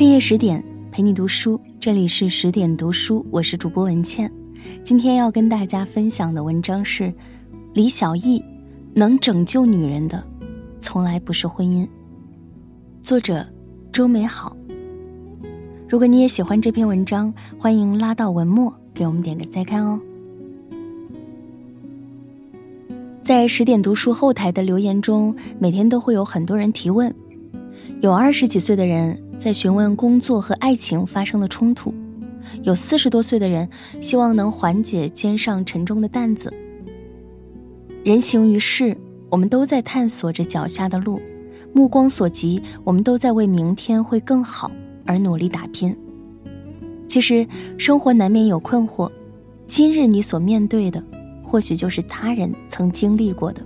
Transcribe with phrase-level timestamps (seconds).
[0.00, 4.32] 深夜十点陪你读书，这里是十点读书，我是主播文倩。
[4.82, 7.12] 今天要跟大家分享的文章是
[7.74, 8.42] 李小艺，
[8.94, 10.24] 能拯救女人的，
[10.78, 11.86] 从来不是婚姻。
[13.02, 13.46] 作者
[13.92, 14.56] 周美好。
[15.86, 20.00] 如果你也喜欢这篇文章，欢迎拉到文末给我们点个再看哦。
[23.22, 27.14] 在十点读书后台的留言中，每天都会有很多人提问，
[28.00, 31.94] 有二十几岁的人在询问工作和爱情发生的冲突，
[32.62, 33.66] 有四十多岁的人
[33.98, 36.52] 希望能缓解肩上沉重的担子。
[38.04, 38.94] 人行于世，
[39.30, 41.18] 我们都在探索着脚下的路，
[41.72, 44.70] 目光所及，我们都在为明天会更好。
[45.06, 45.96] 而努力打拼。
[47.08, 49.10] 其实生活难免有困惑，
[49.66, 51.02] 今日你所面对的，
[51.42, 53.60] 或许就是他人曾经历过的。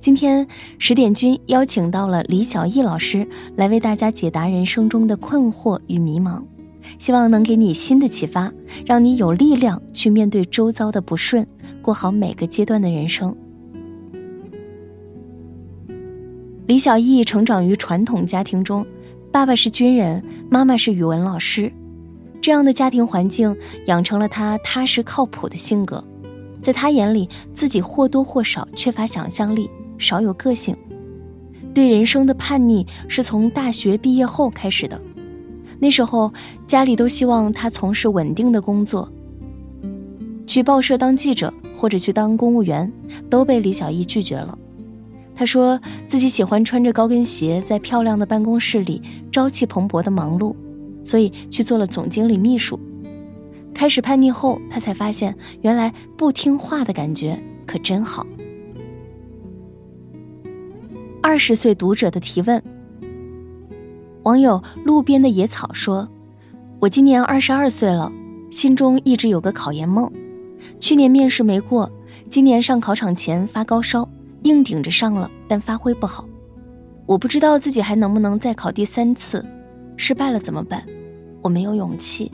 [0.00, 0.46] 今天
[0.78, 6.42] 十点君邀请到了李小艺老师来为大家解答人生中的困惑与迷茫，
[6.98, 8.50] 希望能给你新的启发，
[8.86, 11.46] 让你有力量去面对周遭的不顺，
[11.82, 13.36] 过好每个阶段的人生。
[16.66, 18.86] 李小艺成长于传统家庭中。
[19.30, 21.70] 爸爸是军人，妈妈是语文老师，
[22.40, 23.54] 这样的家庭环境
[23.86, 26.02] 养成了他踏实靠谱的性格。
[26.62, 29.70] 在他眼里，自己或多或少缺乏想象力，
[30.00, 30.76] 少有个性。
[31.72, 35.00] 对人生的叛逆是从大学毕业后开始的。
[35.78, 36.32] 那时候，
[36.66, 39.10] 家里都希望他从事稳定的工作，
[40.46, 42.92] 去报社当记者或者去当公务员，
[43.30, 44.58] 都被李小艺拒绝了。
[45.34, 49.00] 他说自己喜欢穿着高跟鞋在漂亮的办公室里
[49.32, 50.54] 朝气蓬勃的忙碌，
[51.02, 52.78] 所以去做了总经理秘书。
[53.72, 58.26] 开始叛逆后，他才发现原来不听话的感觉可真好。
[61.30, 62.60] 二十岁读者的提问，
[64.24, 66.08] 网友路边的野草说
[66.82, 68.10] ：“我今年二十二岁了，
[68.50, 70.10] 心中一直有个考研梦，
[70.80, 71.88] 去年面试没过，
[72.28, 74.08] 今年上考场前发高烧。”
[74.42, 76.26] 硬顶着上了，但发挥不好。
[77.06, 79.46] 我不知道自己还能不能再考第三次，
[79.96, 80.84] 失败了怎么办？
[81.42, 82.28] 我没有勇气。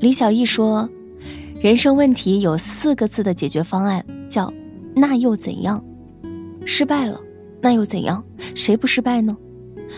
[0.00, 0.86] 李小艺说
[1.62, 4.52] ：“人生问题有四个字的解决方案，叫
[4.94, 5.82] ‘那又怎样’。
[6.70, 7.18] 失败了，
[7.62, 8.22] 那又怎样？
[8.54, 9.34] 谁不失败呢？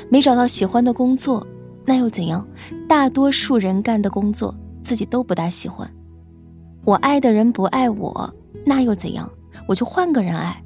[0.08, 1.44] 没找到喜欢的工作，
[1.84, 2.46] 那又怎样？
[2.88, 5.92] 大多数人干的工作自己都不大喜欢。
[6.84, 8.32] 我爱的人不爱我，
[8.64, 9.28] 那又怎样？”
[9.66, 10.64] 我就换个人爱，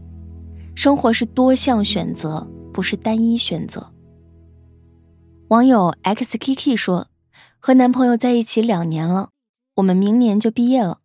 [0.75, 3.91] 生活是多项选择，不是单一选择。
[5.49, 7.09] 网友 xkk 说
[7.59, 9.31] ：“和男朋友在一起两年了，
[9.77, 10.99] 我们明年就毕业了。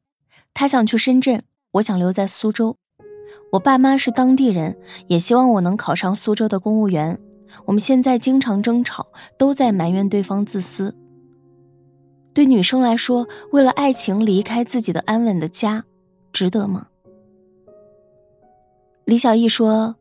[0.54, 2.76] 他想去深圳，我想留在苏州。
[3.52, 4.78] 我爸妈是当地人，
[5.08, 7.20] 也希望我能考上苏州的公务员。
[7.66, 10.96] 我们现在经常争吵，都在埋怨对方自私。
[12.32, 15.84] 对女生来说，为了爱情离开自己的安稳的家，
[16.32, 16.88] 值得吗？”
[19.06, 19.96] 李小艺说：“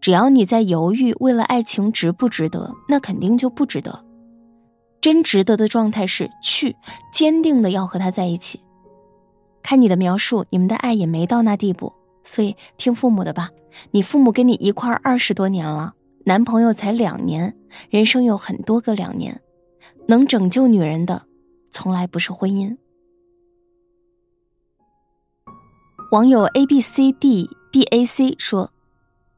[0.00, 4.04] 只要你在犹豫，为了爱情值不值得，那肯定就不值得。
[5.00, 6.74] 真值得的状态是去，
[7.12, 8.60] 坚定的要和他在一起。
[9.62, 11.92] 看你的描述，你们的爱也没到那地步，
[12.24, 13.50] 所以听父母的吧。
[13.90, 15.94] 你父母跟你一块二十多年了，
[16.24, 17.56] 男朋友才两年，
[17.88, 19.40] 人生有很多个两年，
[20.06, 21.22] 能拯救女人的，
[21.70, 22.76] 从来不是婚姻。”
[26.10, 27.48] 网友 A B C D。
[27.72, 28.72] B A C 说：“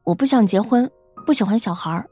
[0.05, 0.89] 我不想结婚，
[1.23, 2.03] 不喜欢小孩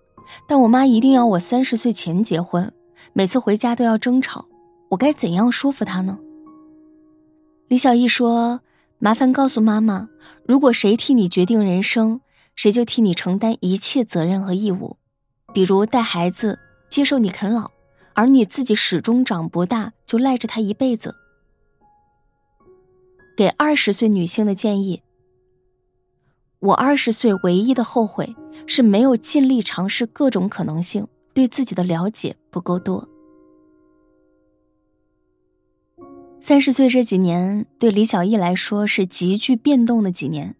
[0.48, 2.72] 但我妈一定要我三十岁前结婚，
[3.14, 4.46] 每次回家都要争吵，
[4.92, 6.20] 我该怎样说服她呢？”
[7.70, 8.62] 李小艺说
[9.04, 10.10] ：“麻烦告诉妈妈，
[10.46, 12.22] 如果谁替你决定人生，
[12.56, 14.98] 谁就替你承担一切责任和义务，
[15.56, 17.72] 比如带孩子，接受你啃老，
[18.14, 21.16] 而你自己始终长不大，就赖着他一辈子。”
[23.36, 25.02] 给二十岁女性的建议。
[26.60, 28.36] 我二十岁唯一的后悔
[28.68, 33.10] 是没有尽力尝试各种可能性，对自己的了解不够多。
[36.44, 40.56] 三十岁这几年对李小艺来说是极具变动的几年，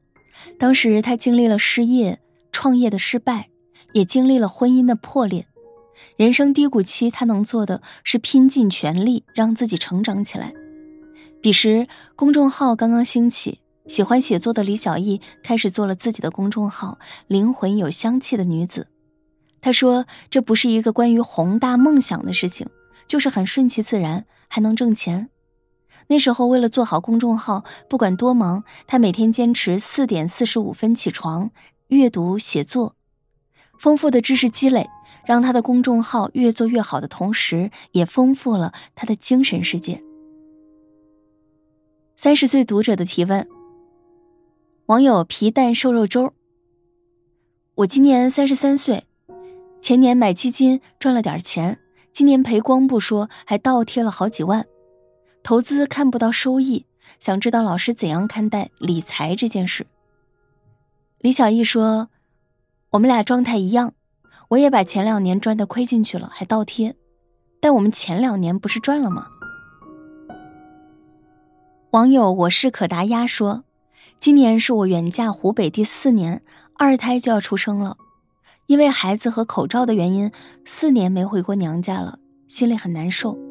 [0.60, 2.20] 当时她经历了失业、
[2.52, 3.50] 创业的失败，
[3.92, 5.48] 也经历了婚姻的破裂，
[6.18, 10.54] 人生低谷期，她能做的是拼尽全力让自己成长起来。
[11.42, 13.60] 彼时公众号刚刚兴起。
[13.88, 18.88] 喜欢写作的李小艺开始做了自己的公众号“灵魂有香气的女子”。
[19.60, 22.68] 她说：“这不是一个关于宏大梦想的事情，
[23.08, 25.30] 就是很顺其自然，还能挣钱。”
[26.12, 31.52] 那时候为了做好公众号，不管多忙，他每天坚持四点四十五分起床
[31.88, 32.98] 阅读写作。
[33.80, 34.90] 丰富的知识积累，
[35.26, 40.04] 让他的公众号越做越好的同时，也丰富了他的精神世界。
[42.18, 43.48] 三十岁读者的提问：
[44.88, 46.34] 网友皮蛋瘦肉粥。
[47.76, 49.06] 我今年三十三岁，
[49.82, 51.80] 前年买基金赚了点钱，
[52.12, 54.68] 今年赔光不说，还倒贴了好几万，
[55.44, 56.86] 投资看不到收益，
[57.20, 59.88] 想知道老师怎样看待理财这件事。
[61.20, 62.10] 李小艺说。
[62.92, 63.94] 我们俩状态一样，
[64.50, 66.94] 我也把前两年赚的亏进去了，还倒贴，
[67.62, 69.28] 但我们前两年不是赚了吗？
[71.92, 73.64] 网友我是可达鸭说，
[74.20, 76.44] 今年是我远嫁湖北第四年，
[76.78, 77.96] 二胎就要出生了，
[78.68, 80.30] 因为孩子和口罩的原因，
[80.66, 83.51] 四年没回过娘家了，心里很难受。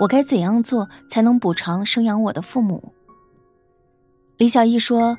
[0.00, 2.92] 我该怎样做才能补偿生养我的父母？
[4.36, 5.18] 李小艺说，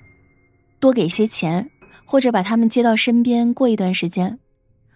[0.80, 1.69] 多给些钱。
[2.06, 4.39] 或者把他们接到身边过一段时间。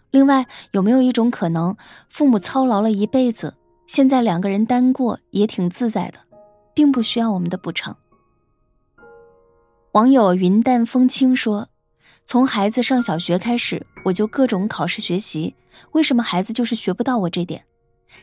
[0.10, 1.78] 另外，有没有一种可能，
[2.10, 3.54] 父母操劳了一辈子，
[3.86, 6.18] 现在两个人单过也挺自在的，
[6.74, 7.96] 并不需要我们的补偿？
[9.92, 11.70] 网友云淡风轻说
[12.26, 15.54] ：“从孩子上小学开始，我就各种考试学习，
[15.92, 17.64] 为什么孩子就是学不到我这点？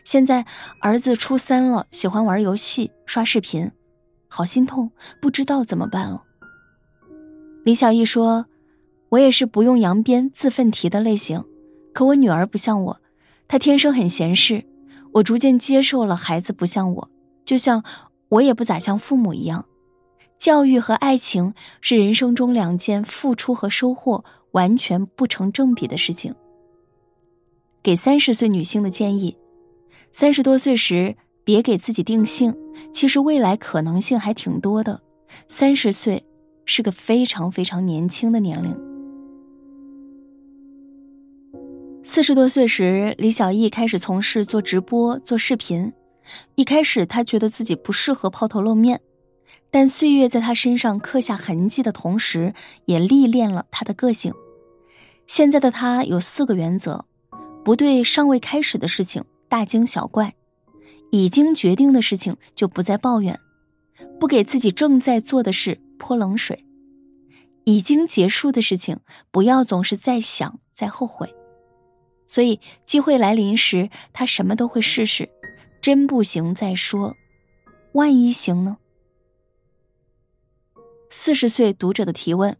[0.04, 0.44] 现在
[0.80, 3.70] 儿子初三了，喜欢玩游戏、刷视频，
[4.28, 4.90] 好心痛，
[5.20, 6.24] 不知道怎么办了。”
[7.64, 8.46] 李小艺说。
[9.10, 11.44] 我也是不用扬鞭自奋蹄的类型，
[11.92, 13.00] 可我女儿不像我，
[13.48, 14.64] 她天生很闲适。
[15.14, 17.10] 我逐渐接受了孩子不像我，
[17.44, 17.82] 就像
[18.28, 19.66] 我也不咋像父母一样。
[20.38, 26.32] 教育和爱情是人生中两件付出和收获完全不成正比的事情。
[27.82, 29.36] 给三十岁女性的建议：
[30.12, 32.54] 三十多岁时别给自己定性，
[32.92, 35.00] 其实未来可能性还挺多的。
[35.48, 36.24] 三十岁
[36.64, 38.76] 是个非常非常年轻的年龄。
[42.02, 45.92] 四十多岁时，李小艺开始从事做直播、做视频。
[46.54, 49.00] 一开始，他觉得自己不适合抛头露面，
[49.70, 52.52] 但岁月在他身上刻下痕迹的同时，
[52.86, 54.34] 也历练了他的个性。
[55.26, 57.04] 现在的他有四个原则：
[57.64, 60.34] 不对尚未开始的事情大惊小怪，
[61.10, 63.38] 已经决定的事情就不再抱怨，
[64.20, 66.64] 不给自己正在做的事泼冷水，
[67.64, 69.00] 已经结束的事情
[69.32, 71.34] 不要总是在想、在后悔。
[72.28, 75.28] 所以，机会来临时，他什么都会试试，
[75.82, 77.16] 真不行再说，
[77.94, 78.76] 万一行呢？
[81.10, 82.56] 四十岁读者的提问。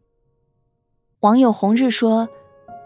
[1.21, 2.29] 网友红日说：“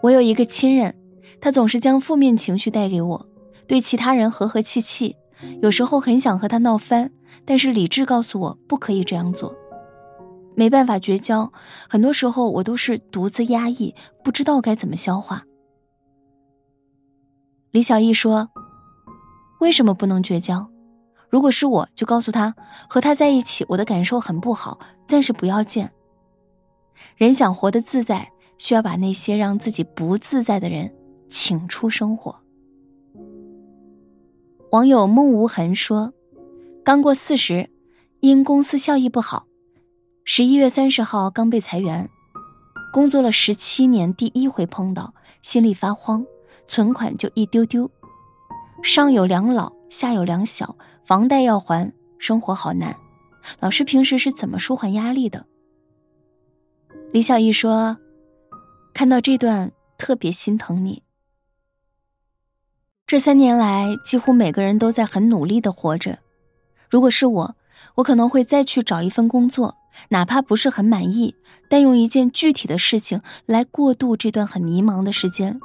[0.03, 0.95] 我有一个亲人，
[1.41, 3.29] 他总是将负面情绪带给我，
[3.67, 5.15] 对其他人和和气气，
[5.61, 7.11] 有时候很想和他闹翻，
[7.43, 9.55] 但是理智告诉我不可以这样做。
[10.55, 11.51] 没办法绝交，
[11.89, 15.43] 很多时候我都是独自压抑，不知道该怎么消化。”
[17.71, 18.49] 李小艺说
[19.59, 20.69] ：“为什么不能绝交？
[21.29, 22.55] 如果是我，就告诉他，
[22.87, 25.91] 和他在一起，我的感受很不好，暂时不要见。
[27.17, 30.89] 人想活得自在，需要把那些让自己不自在的人
[31.29, 32.33] 请出生活。”
[34.75, 36.11] 网友梦无痕说
[36.83, 37.69] ：“刚过四十，
[38.19, 39.47] 因公司效益不好，
[40.25, 42.09] 十一月三十号刚被裁员，
[42.91, 46.25] 工作了十七年，第一回碰到，心里发慌。”
[46.67, 47.89] 存款就一丢丢，
[48.83, 52.97] 上有两老，下有两小，房贷要还，生活好难。
[53.61, 55.45] 老师平时是怎么舒缓压力的？
[57.13, 57.97] 李小艺说
[58.93, 61.04] ：“看到这段特别心疼你。
[63.07, 66.17] 这三年来，几乎每个人都在很努力的活着。
[66.89, 67.55] 如果是我，
[67.97, 69.75] 我可能会再去找一份工作，
[70.09, 71.35] 哪怕不是很满意，
[71.69, 75.59] 但用一件具体的事情来过渡这段很迷茫的时间。”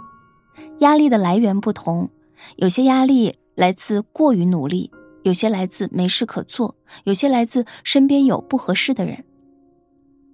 [0.81, 2.11] 压力的来源不同，
[2.57, 4.91] 有些压力来自过于努力，
[5.23, 9.25] 有些来自没事可做，有些来自身边有不合适的人。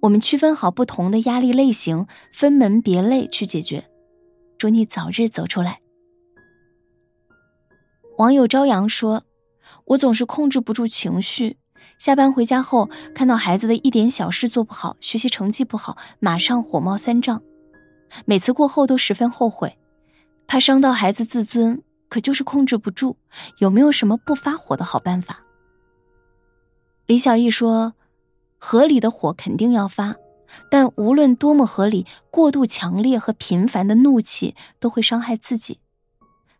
[0.01, 3.85] 我们区分好不同的压力类型，分门别类去解决。
[4.57, 5.79] 祝你早日走出来。
[8.17, 9.23] 网友朝阳说
[9.85, 11.57] ：“我总是控制不住情绪，
[11.99, 17.43] 下班回家后看到孩子的一点小事做不好，学习成绩不好，马上火冒三丈，
[18.25, 19.77] 每次过后都十分后悔。”
[20.47, 23.17] 怕伤到孩子自尊，可就是控制不住。
[23.59, 25.43] 有没有什么不发火的好办法？
[27.05, 27.93] 李小艺说
[28.57, 30.15] ：“合理的火肯定要发，
[30.71, 35.81] 但无论多么合理，过度强烈和频繁的怒气都会伤害自己。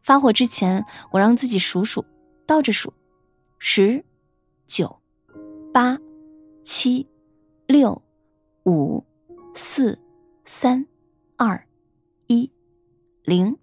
[0.08, 2.06] 发火之前，我让自己数数，
[2.46, 2.94] 倒着数：
[3.60, 4.06] 十、
[4.66, 5.02] 九、
[5.74, 6.00] 八、
[6.64, 7.06] 七、
[7.66, 8.02] 六、
[8.64, 9.04] 五、
[9.54, 10.00] 四、
[10.46, 10.88] 三、
[11.36, 11.68] 二、
[12.28, 12.50] 一。”
[13.26, 13.58] 零。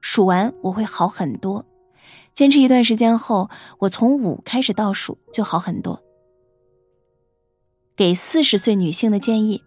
[0.00, 1.64] 数完我会好很多，
[2.34, 3.48] 坚持一段时间后，
[3.78, 6.02] 我从五开始倒数就好很多。
[7.94, 9.62] 给四十岁女性的建议：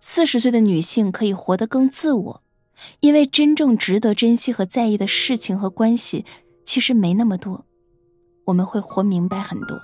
[0.00, 2.42] 四十岁的女性可以活得更自我，
[3.00, 6.24] 因为真正值得珍惜和在意的事情和关系
[6.64, 7.64] 其实没那么多，
[8.44, 9.78] 我们会活明白很多。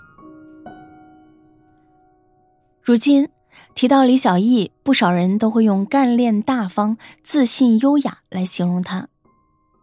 [2.82, 3.28] 如今
[3.74, 9.08] 提到李小艺，不少人都会用干练大方、自信优雅来形容她。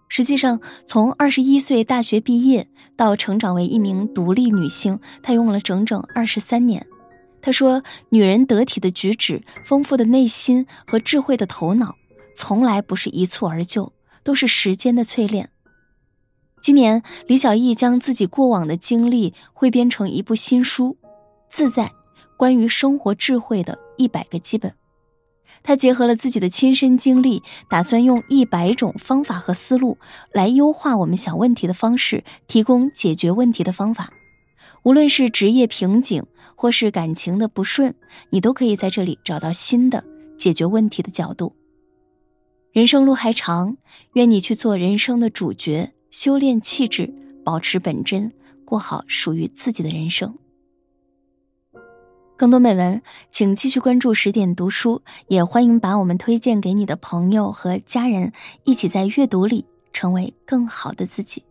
[0.07, 6.85] 实际上，从二十一岁大学毕业到成长为一名独立女性，她用了整整二十三年。
[7.41, 11.95] 她说：“女人得体的举止、丰富的内心和智慧的头脑，
[12.35, 15.49] 从来不是一蹴而就，都是时间的淬炼。”
[16.61, 20.97] 今年，李小艺将自己过往的经历汇编成一部新书，
[21.49, 21.91] 《自在：
[22.37, 24.71] 关于生活智慧的一百个基本》。
[25.61, 29.97] 他结合了自己的亲身经历，打算用一百种方法和思路
[30.31, 34.11] 来优化我们想问题的方式，提供解决问题的方法。
[34.83, 36.25] 无论是职业瓶颈，
[36.55, 37.95] 或是感情的不顺，
[38.29, 40.03] 你都可以在这里找到新的
[40.37, 41.55] 解决问题的角度。
[42.73, 43.77] 人生路还长，
[44.13, 47.13] 愿你去做人生的主角，修炼气质，
[47.45, 48.31] 保持本真，
[48.65, 50.35] 过好属于自己的人生。
[52.35, 52.99] 更多美文，
[53.29, 61.43] 请继续关注十点读书，也欢迎把我们推荐给你的朋友和家人，一起在阅读里成为更好的自己。